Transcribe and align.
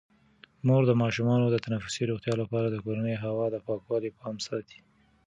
مور 0.67 0.83
د 0.87 0.91
ماشومانو 1.03 1.45
د 1.49 1.55
تنفسي 1.65 2.03
روغتیا 2.09 2.33
لپاره 2.41 2.67
د 2.69 2.75
کورني 2.85 3.15
هوا 3.23 3.45
د 3.51 3.55
پاکوالي 3.65 4.09
پام 4.19 4.35
ساتي. 4.47 4.79